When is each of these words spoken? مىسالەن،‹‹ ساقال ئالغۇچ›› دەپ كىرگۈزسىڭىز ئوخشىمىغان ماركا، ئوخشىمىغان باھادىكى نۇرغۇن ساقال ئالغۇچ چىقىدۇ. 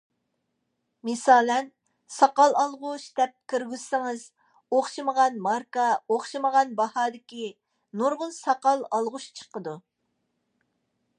مىسالەن،‹‹ 1.07 1.67
ساقال 2.13 2.55
ئالغۇچ›› 2.61 3.05
دەپ 3.19 3.35
كىرگۈزسىڭىز 3.53 4.23
ئوخشىمىغان 4.77 5.37
ماركا، 5.49 5.85
ئوخشىمىغان 6.15 6.73
باھادىكى 6.81 7.45
نۇرغۇن 8.03 8.35
ساقال 8.39 8.85
ئالغۇچ 8.99 9.29
چىقىدۇ. 9.41 9.79